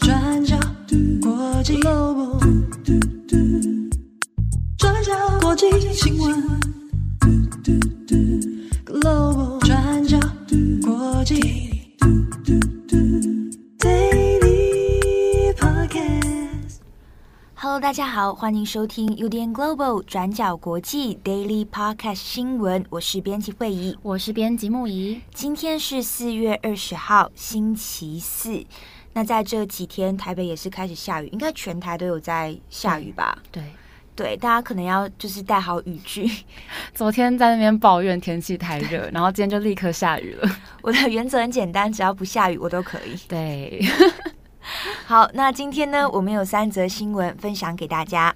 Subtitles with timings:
[0.00, 0.58] 转角
[1.20, 2.40] 国际 Global，
[4.76, 6.42] 转角国际新闻。
[17.92, 22.82] 大家好，欢迎收听 UDN Global 转角国际 Daily Podcast 新闻。
[22.88, 25.20] 我是编辑慧仪，我是编辑木仪。
[25.34, 28.64] 今天是四月二十号，星期四。
[29.12, 33.36] 那在这几天，台北也是开始下雨，应该全台都有在下雨吧？
[33.52, 33.62] 对
[34.16, 36.26] 对，大家可能要就是带好雨具。
[36.96, 40.50] 昨天在那边抱怨天气太热，然后今天就立刻下雨了。
[40.80, 43.18] 我的原则很简单，只要不下雨，我都可以。
[43.28, 43.84] 对。
[45.12, 48.34] 好，那今天呢，我们有三则新闻分享给大家。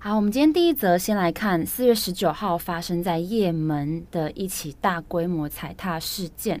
[0.00, 6.60] 好，我们今天第一则先来看四月十九号发生在也门的一起大规模踩踏事件。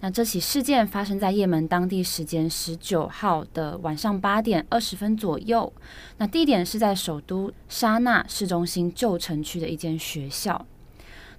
[0.00, 5.72] 那这起事件发生在也门当地时间十九号的晚上八点二十分左右。
[6.18, 10.66] 那地点是在首都沙那市中心旧城区的一间学校。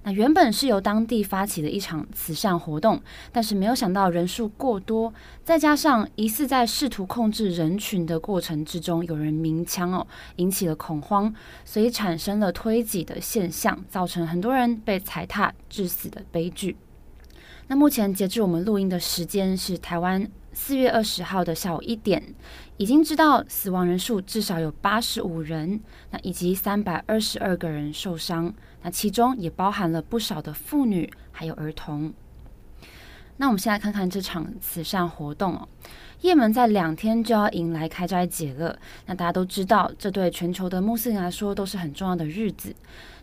[0.04, 3.00] 那原本是由当地发起的一场慈善活动，
[3.32, 16.76] 但是没有想到人数过多，再加上疑似在试图控制人群的过程之中有人鸣枪哦，引起了恐慌，所以产生了推挤的现象，造成很多人被踩踏致死的悲剧。
[17.66, 22.22] 那目前截至我们录音的时间是台湾四月二十号的下午一点，
[22.76, 25.80] 已经知道死亡人数至少有八十五人，
[26.10, 28.54] 那以及三百二十二个人受伤。
[28.82, 32.12] 那其中也包含了不少的妇女，还有儿童。
[33.36, 35.68] 那我们先来看看这场慈善活动哦。
[36.20, 38.78] 也门在两天就要迎来开斋节了。
[39.06, 42.74] 那大家都知道，这对全球的穆斯林来说都是很重要的日子。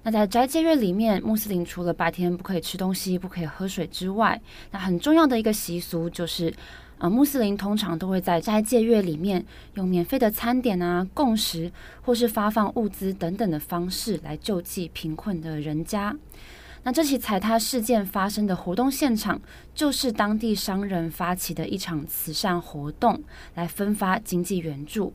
[0.04, 4.40] 那在斋戒月里面，穆斯林除了白天不可以吃东西、不可以喝水之外，
[4.72, 6.54] 那很重要的一个习俗就是。
[7.02, 11.72] 呃，穆斯林通常都会在斋戒月里面用免费的餐点啊、供食，
[12.04, 16.16] 或是发放物资等等的方式来救济贫困的人家。
[16.84, 19.42] 那这起踩踏事件发生的活动现场，
[19.74, 23.20] 就是当地商人发起的一场慈善活动，
[23.56, 25.12] 来分发经济援助。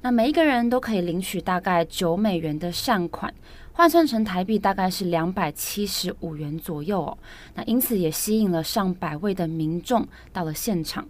[0.00, 3.32] 那每一个人都可以领取大概九美元的善款，
[3.74, 7.16] 换算成台币大概是两百七十五元左右哦。
[7.54, 11.06] 那因此也吸引了上百位的民众到了现场。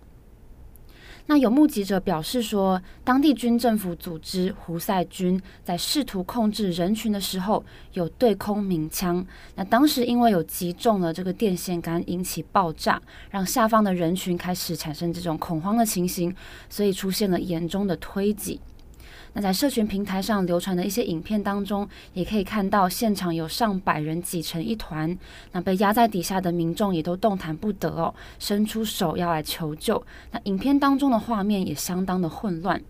[1.31, 7.63] 那有目击者表示说，当地军政府组织胡塞军在试图控制人群的时候，
[7.93, 9.25] 有对空鸣枪。
[9.55, 13.01] 那当时因为有击中了这个电线杆，引起爆炸，
[13.31, 16.35] 让下方的人群开始产生这种恐慌的情形，
[16.71, 18.59] 所以出现了严重的推挤。
[19.33, 25.17] 那在社群平台上流传的一些影片当中，也可以看到现场有上百人挤成一团，
[25.53, 30.03] 那被压在底下的民众也都动弹不得哦，伸出手要来求救。
[30.31, 32.83] 那影片当中的画面也相当的混乱。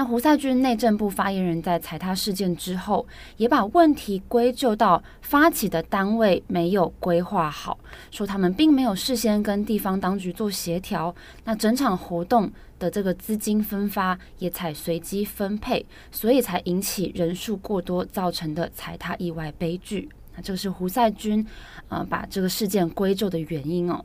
[0.00, 3.06] 那胡塞军内政部发言人在踩踏事件之后，
[3.36, 7.78] 也把问题归咎到发起的单位没有规划好，
[8.10, 20.08] 说他们并没有事先跟地方当局做协调，那整场活动的这个资金分发也采随机分配，所以才引起人数过多造成的踩踏意外悲剧。
[20.34, 21.46] 那这个是胡塞军
[21.90, 24.02] 呃把这个事件归咎的原因哦。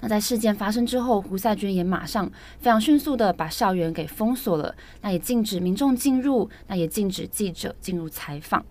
[0.00, 8.64] 那在事件发生之后，胡塞军也马上非常迅速的把校园给封锁了，那也禁止民众进入，那也禁止记者进入采访。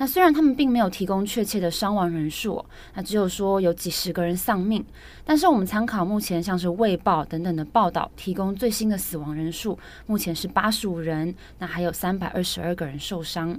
[0.00, 2.64] 那虽然他们并没有提供确切的伤亡人数，
[2.94, 4.84] 那只有说有几十个人丧命，
[5.24, 9.76] 但是我们参考目前像是《卫报》等等的报道，提供最新的死亡人数，
[10.06, 13.58] 目前是八十五人，那还有三百二十二个人受伤。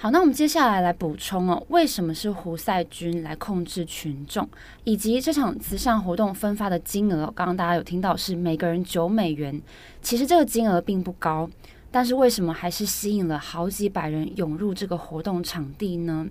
[0.00, 4.48] 好，那我们接下来来补充哦，为什么是胡塞军来控制群众，
[4.84, 9.60] 以及这场慈善活动分发的金额，刚刚大家有听到是每个人九美元，
[10.00, 11.50] 其实这个金额并不高，
[11.90, 16.28] 但是为什么还是吸引了好几百人涌入这个活动场地呢？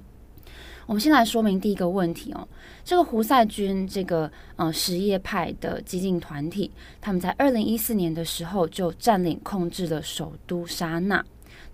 [0.85, 2.47] 我们先来说明第一个问题哦，
[2.85, 6.72] 这个胡塞军这个呃什叶派的激进团体，
[7.02, 11.22] 他们在二零一四年的时候就占领控制了首都沙那。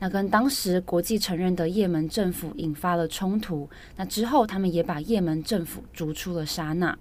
[0.04, 6.94] 那跟当时国际承认的也门政府引发了冲突，那之后他们也把也门政府逐出了沙那，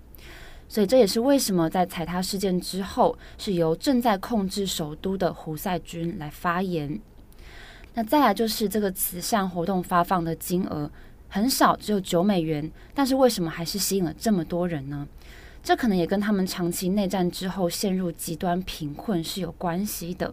[0.68, 7.00] 所以这也是为什么在踩踏事件之后，是由正在控制首都的胡塞军来发言。
[7.94, 10.88] 那再来就是这个慈善活动发放的金额
[11.28, 15.08] 很少，只有九美元，但是为什么还是吸引了这么多人呢？
[15.60, 20.32] 这可能也跟他们长期内战之后陷入极端贫困是有关系的。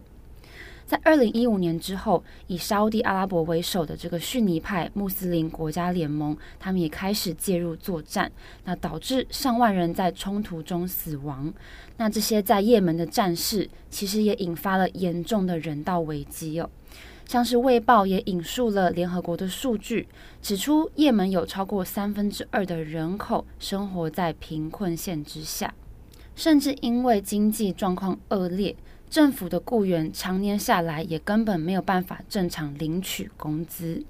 [0.90, 8.28] 在二零一五年之后，以沙乌地阿拉伯为首的这个逊尼派穆斯林国家联盟，他们也开始介入作战，
[8.64, 11.54] 那导致上万人在冲突中死亡。
[11.98, 16.68] 那这些在也门的战事，其实也引发了严重的人道危机哦。
[17.24, 20.08] 像是《卫报》也引述了联合国的数据，
[20.42, 25.72] 指出也门有超过三分之二的人口生活在贫困线之下，
[26.34, 28.74] 甚至因为经济状况恶劣。
[29.10, 34.04] 政府的雇员常年下来也根本没有办法正常领取工资。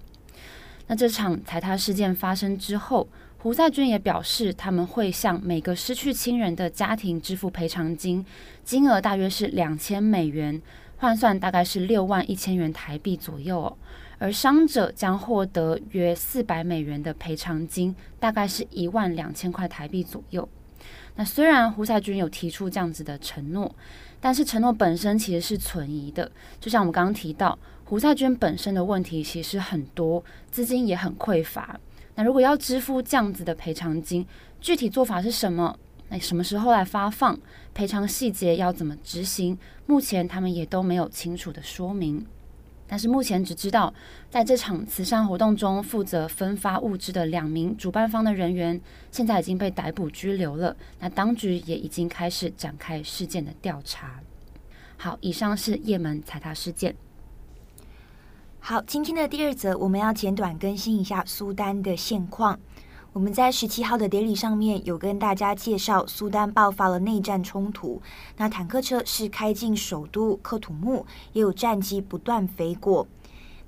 [0.88, 3.08] 那这场踩踏事件发生之后，
[3.38, 8.26] 胡塞军也表示他们会向每个失去亲人的家庭支付赔偿金，
[8.62, 10.60] 金额大约是两千美元，
[10.98, 13.74] 换算大概是六万一千元台币左右。
[14.18, 20.46] 而伤者将获得约四百美元的赔偿金，大概是一万两千块台币左右。
[21.16, 23.74] 那虽然胡塞军有提出这样子的承诺。
[24.20, 26.30] 但是承诺本身其实是存疑的，
[26.60, 31.80] 就像我们刚刚提到，胡赛娟本身的问题其实很多，资金也很匮乏。
[32.16, 34.26] 那如果要支付这样子的赔偿金，
[34.60, 35.74] 具体做法是什么？
[36.10, 37.38] 那什么时候来发放？
[37.72, 39.56] 赔偿细节要怎么执行？
[39.86, 42.26] 目前他们也都没有清楚的说明。
[42.90, 43.94] 但是目前只知道，
[44.28, 48.80] 在这场慈善活动中负责分发物资的两名主办方的人员，
[49.12, 50.76] 现在已经被逮捕拘留了。
[50.98, 54.18] 那当局也已经开始展开事件的调查。
[54.96, 56.96] 好，以上是也门踩踏事件。
[58.58, 62.58] 好，今天的第二则，我们要简短更新一下苏丹的现况。
[63.12, 68.00] 我们在十七号的典礼上面有跟大家介绍，苏丹爆发了内战冲突。
[68.36, 73.08] 那坦克车是开进首都克土木，也有战机不断飞过。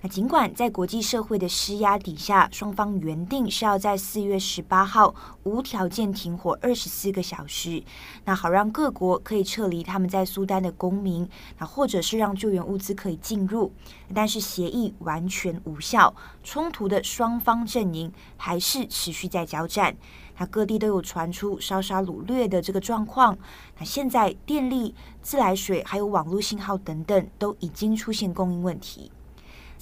[0.05, 5.15] 那尽管在国际社会的施压底下，双方原定是要在四月十八号
[5.45, 7.81] 无条件停火二十四个小时，
[8.25, 11.29] 那好让各国可以撤离他们在苏丹的公民，
[11.59, 13.73] 那或者是让救援物资可以进入，
[14.13, 16.13] 但是协议完全无效，
[16.43, 19.97] 冲突的双方阵营还是持续在交战，
[20.37, 23.39] 那各地都有传出烧杀掳掠的这个状况，
[23.79, 29.13] 那现在电力、自来水还有网络信号等等都已经出现供应问题。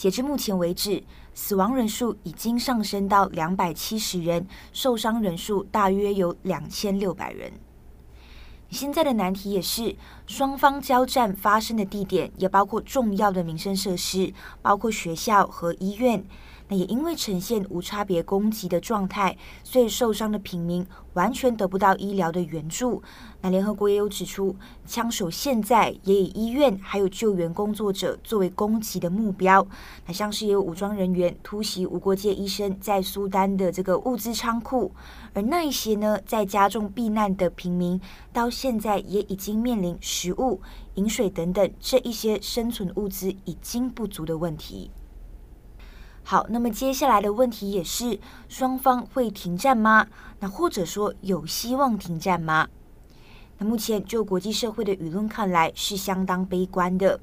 [0.00, 1.04] 截至目前为止，
[1.34, 7.52] 死亡人数已经上升到两百七十人，受伤人数大约有两千六百人。
[8.70, 9.94] 现在的难题也是，
[10.26, 14.32] 双方交战发生的地点也包括重要的民生设施，
[14.62, 16.24] 包括学校和医院。
[16.70, 23.02] 那也因为呈现无差别攻击的状态，所以受伤的平民完全得不到医疗的援助。
[23.40, 24.54] 那联合国也有指出，
[24.86, 29.66] 枪手现在也以医院还有救援工作者作为攻击的目标。
[30.06, 34.92] 那像是也有武装人员突袭无国界医生在苏丹的这个物资仓库，
[35.34, 38.00] 而那一些呢，在加重避难的平民，
[38.32, 40.60] 到现在也已经面临食物、
[40.94, 44.92] 饮水等等这一些生存物资已经不足的问题。
[46.22, 50.06] 好，那么接下来的问题也是，双方会停战吗？
[50.38, 52.68] 那或者说有希望停战吗？
[53.58, 57.20] 那目前就国际社会的舆论看来是相当悲观的。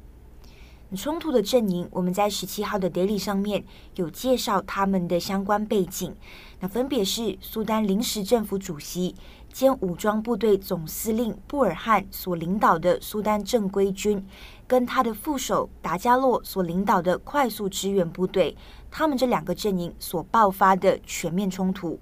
[0.95, 3.65] 冲突的阵营，我们在十七号的 Daily 上面
[3.95, 6.15] 有介绍他们的相关背景，
[6.59, 9.13] 那分别是苏丹临时政府主席
[9.57, 14.24] 兼武装部队总司令布尔汉所领导的苏丹正规军，
[14.68, 18.56] 跟他的副手达加洛所领导的快速支援部队。
[18.92, 22.00] 他们这两个阵营所爆发的全面冲突，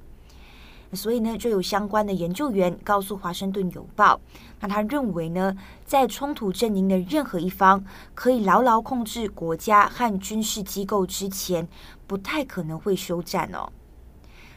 [0.91, 4.15] 所以呢，就有相关的研究员告诉《华盛顿邮报》，
[4.59, 7.81] 那他认为呢，在冲突阵营的任何一方
[8.13, 11.65] 可以牢牢控制国家和军事机构之前，
[12.05, 13.71] 不太可能会休战哦。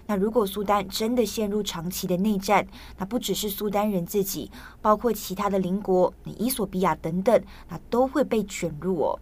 [0.09, 4.51] 那如果苏丹真的陷入长期的内战，那不只是苏丹人自己，
[4.81, 9.21] 包括其他的邻国，伊索比亚等等，那都会被卷入哦。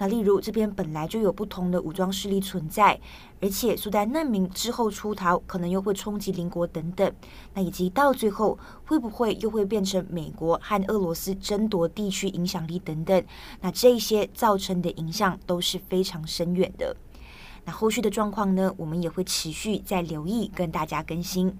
[0.00, 3.00] 那例如这边本来就有不同的武装势力存在，
[3.40, 7.12] 而且苏丹难民之后出逃，可能又会冲击邻国等等。
[7.54, 13.24] 那以及到最后会不会又会变成美国和俄罗斯争夺地区影响力等等？
[13.60, 16.96] 那这些造成的影响都是非常深远的。
[17.68, 21.54] 那后续的状况呢，我们也会持续在留意跟大家更新。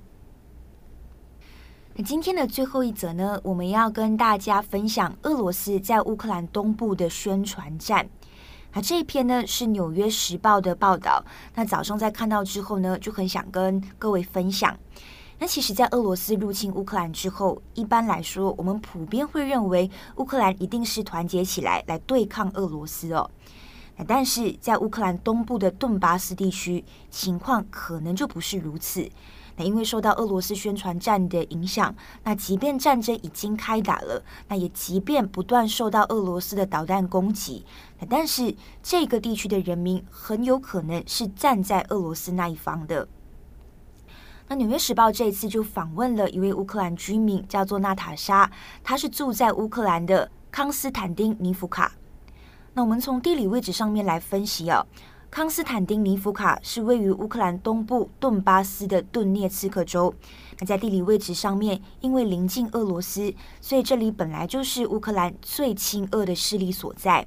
[1.95, 8.09] 那今天的最后一则呢，我们要跟大家分享俄罗斯在乌克兰东部的宣传战。
[8.73, 11.23] 那这一篇呢是《纽约时报》的报道。
[11.55, 14.75] 那早上在看到之后呢，就很想跟各位分享。
[15.39, 23.31] 那其实，在俄罗斯入侵乌克兰之后，一般来说，我们普遍会认为乌克兰一定是团结起来来对抗俄罗斯哦。
[24.07, 29.09] 但是在乌克兰东部的顿巴斯地区，情况可能就不是如此。
[29.57, 37.65] 那因为受到俄罗斯宣传战的影响，那即便战争已经开打了，那也即便不断受到俄罗斯的导弹攻击，
[37.99, 43.09] 那但是这个地区的人民很有可能是站在俄罗斯那一方的。
[44.47, 48.49] 那《纽约时报》这一次就访问了一位乌克兰居民，叫做娜塔莎，
[48.85, 51.98] 她是住在乌克兰的康斯坦丁尼夫卡。
[52.79, 54.87] 那我们从地理位置上面来分析啊，
[55.33, 60.15] 康斯坦丁尼夫卡是位于乌克兰东部顿巴斯的顿涅茨克州。
[60.61, 67.27] 那在地理位置上面，因为临近俄罗斯，所以这里本来就是乌克兰最亲俄的势力所在。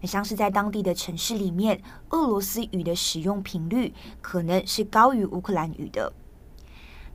[0.00, 6.12] 那像是在当地的城市里面，俄罗斯语的使用频率可能是高于乌克兰语的。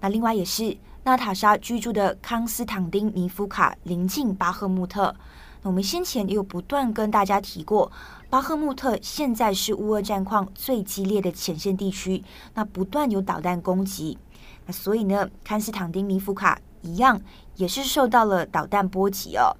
[0.02, 0.76] 那另外也是
[1.06, 5.16] 娜塔莎居住的康斯坦丁尼夫卡临近巴赫穆特。
[5.62, 7.92] 那我们先前也有不断跟大家提过，
[8.30, 12.24] 巴赫穆特现在是乌俄战况最激烈的前线地区，
[12.54, 14.18] 那不断有导弹攻击。
[14.66, 17.22] 那所以呢，康斯坦丁尼夫卡一样
[17.56, 19.56] 也是受到了导弹波及哦。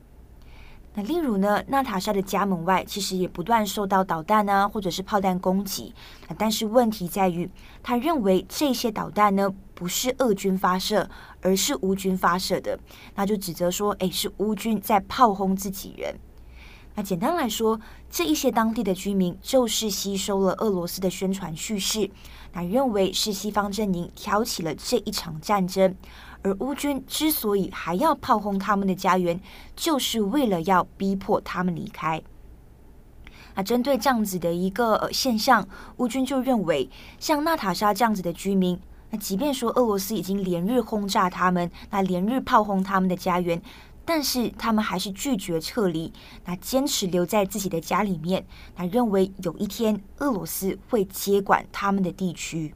[0.94, 5.94] 那例如呢，娜塔莎的家门外其实也不断受到导弹啊，或者是炮弹攻击。
[6.38, 7.50] 但是问题在于，
[7.84, 11.08] 他认为这些导弹呢不是俄军发射，
[11.40, 12.80] 而是乌军发射的。
[13.14, 16.20] 那就指责说，诶，是乌军在炮轰自己人。
[16.96, 17.80] 那简单来说，
[18.10, 22.10] 这一些当地的居民就是吸收了俄罗斯的宣传叙事，
[22.54, 25.96] 那认为是西方阵营挑起了这一场战争。
[26.42, 29.40] 而乌军之所以还要炮轰他们的家园，
[29.76, 32.20] 就是为了要逼迫他们离开。
[33.54, 35.68] 那针对这样子的一个现象，
[35.98, 38.80] 乌军就认为，像娜塔莎这样子的居民，
[39.10, 43.62] 那即便说俄罗斯已经连日轰炸他们，那连日炮轰他们的家园，
[44.04, 46.12] 但是他们还是拒绝撤离，
[46.46, 48.46] 那坚持留在自己的家里面，
[48.76, 52.74] 那认为有一天俄罗斯会接管他们的地区。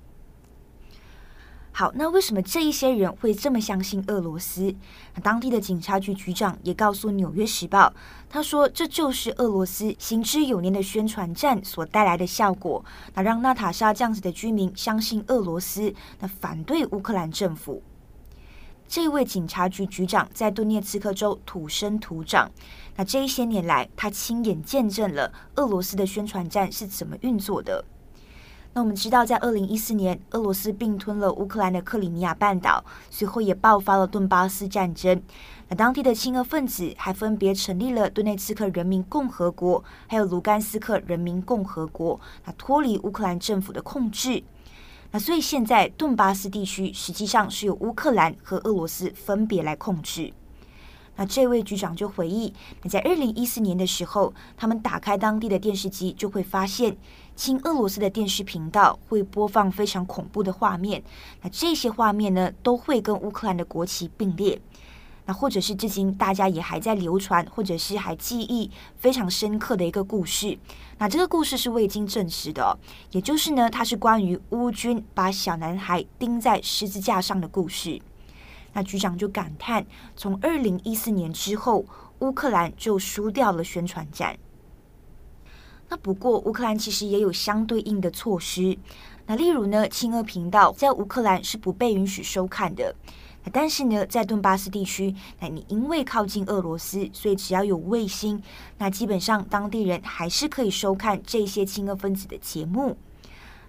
[1.73, 4.75] 好，那为什么这一些人会这么相信俄罗斯？
[5.23, 7.87] 当地的警察局局长也告诉《纽约时报》，
[8.29, 12.83] 他说这就是俄罗斯行之有年的宣传战所带来的效果，
[13.15, 17.81] 那让娜塔莎这样子的居民相信俄罗斯，那反对乌克兰政府。
[18.85, 22.51] 这位警察局局长在顿涅茨克州土生土长，
[22.97, 27.85] 那这一些年来，他亲眼见证了俄罗斯的宣传战是怎么运作的。
[28.73, 35.21] 那我们知道，在二零一四年，俄罗斯并吞了乌克兰的克里米亚半岛，随后也爆发了顿巴斯战争。
[35.67, 44.41] 那当地的亲俄分子还分别成立了顿内茨克人民共和国，还有卢甘斯克人民共和国，那脱离乌克兰政府的控制。
[45.11, 50.31] 那所以现在顿巴斯地区实际上是由乌克兰和俄罗斯分别来控制。
[51.17, 56.95] 那这位局长就回忆，那在二零一四年的时候，他们打开当地的电视机，就会发现
[57.43, 61.01] 亲俄罗斯的电视频道会播放非常恐怖的画面。
[61.41, 64.61] 那这些画面呢，都会跟乌克兰的国旗并列。
[65.25, 70.55] 那或者是至今大家也还在流传，或者是还记忆非常深刻的一个故事。
[70.99, 72.77] 那这个故事是未经证实的，
[73.09, 77.99] 也就是呢，它是关于乌军把小男孩钉在十字架上的故事。
[78.73, 79.83] 那局长就感叹，
[80.15, 81.83] 从二零一四年之后，
[82.19, 84.37] 乌克兰就输掉了宣传战。
[85.91, 88.77] 那不过，乌克兰其实也有相对应的措施。
[89.25, 92.95] 那例如呢，亲俄频道在乌克兰是不被允许收看的。
[93.51, 98.41] 但是呢，在顿巴斯地区，那你因为靠近俄罗斯，所以只要有卫星，
[98.77, 102.95] 那基本上当地人还是可以收看这些亲俄分子的节目。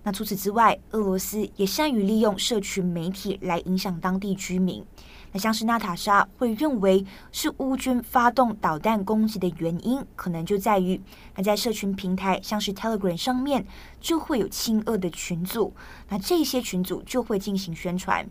[0.05, 4.85] 那除此之外，俄罗斯也善于利用社群媒体来影响当地居民。
[5.33, 11.01] 那像是娜塔莎会认为是乌军发动导弹攻击的原因，可能就在于
[11.35, 13.67] 那在社群平台，像是 Telegram 上面
[14.01, 15.73] 就会有亲俄的群组，
[16.09, 18.29] 那这些群组就会进行宣传。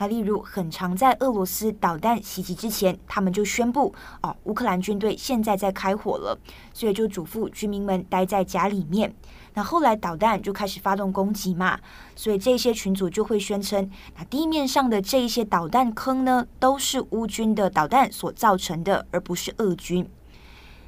[0.00, 6.38] 那例如，很常在俄罗斯导弹袭击之前，他们就宣布哦，乌克兰军队现在在开火了，
[6.72, 9.12] 所以就嘱咐居民们待在家里面。
[9.58, 11.80] 那后来导弹就开始发动攻击嘛，
[12.14, 20.08] 所以这些群组就会宣称，那地面上的这一些导弹坑呢，都是乌军的导弹所造成的，而不是俄军。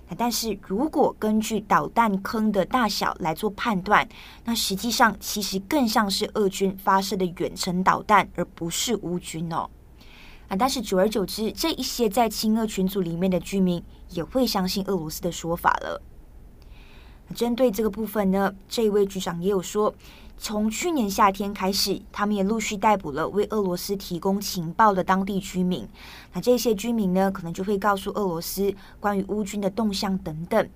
[0.09, 4.09] 那但是如果根据导弹坑的大小来做判断，
[4.45, 9.69] 那实际上其实更像是俄军发射的远程导弹，而不是乌军哦。
[10.47, 16.01] 啊，但是久而久之，这一些在亲俄群组里面的居民也会相信俄罗斯的说法了。
[17.35, 19.95] 针对这个部分呢，这位局长也有说。
[20.43, 25.87] 从去年夏天开始，他们也陆续逮捕了为俄罗斯提供情报的当地居民。
[26.33, 30.67] 那这些居民呢，可能就会告诉俄罗斯关于乌军的动向等等。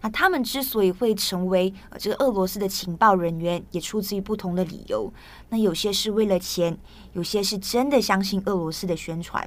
[0.00, 5.12] 那他们之所以会成为这个俄罗斯的情报人员，也出自于不同的理由。
[5.50, 6.74] 那有些是为了钱，
[7.12, 9.46] 有些是真的相信俄罗斯的宣传。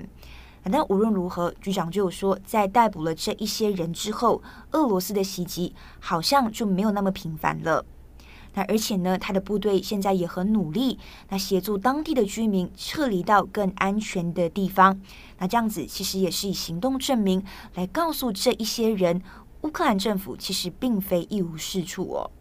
[0.72, 4.42] 但无论如何，局长就有说，在逮捕了这一些人之后，
[4.72, 7.86] 俄罗斯的袭击好像就没有那么频繁了。
[8.56, 10.98] 那而且呢，他的部队现在也很努力，
[11.30, 15.00] 那协助当地的居民撤离到更安全的地方。
[15.40, 17.44] 那这样子其实也是以行动证明，
[17.74, 19.22] 来告诉这一些人，
[19.62, 22.32] 乌克兰政府其实并非一无是处哦。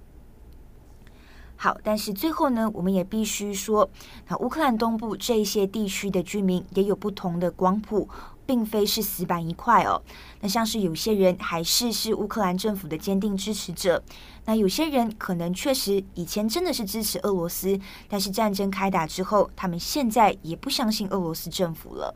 [1.56, 3.88] 好，但是最后呢，我们也必须说，
[4.28, 8.08] 那乌克兰东部这些地区的居民也有不同的光谱。
[8.46, 10.02] 并非是死板一块哦，
[10.42, 14.02] 那像是有些人还是是乌克兰政府的坚定支持者，
[14.44, 22.14] 那有些人可能确实以前真的是支持俄罗斯，但是战争开打之后，他们现在也不相信俄罗斯政府了。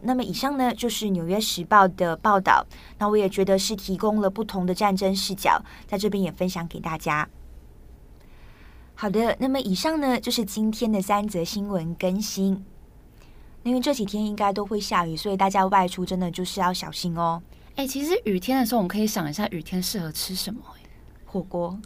[0.00, 2.66] 那么以上呢，就是《纽约时报》的报道，
[2.98, 7.28] 那我也觉得是提供了不同的战争视角，在这边也分享给大家。
[8.98, 12.64] 好的，那么以上呢，就是今天的三则新闻更新。
[13.62, 17.42] 因为这几天应该都会下雨，所以大家外出真的就是要小心哦。
[17.74, 20.60] 哎、欸，其实雨天的时候，我们可以想一下雨天适合吃什么？
[21.26, 21.76] 火锅，